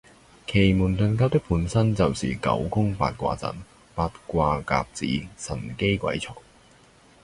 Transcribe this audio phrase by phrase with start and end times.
[0.47, 3.53] 奇門遁甲的本身就是九宮八卦陣。
[3.93, 5.05] “八卦甲子，
[5.37, 6.35] 神機鬼藏”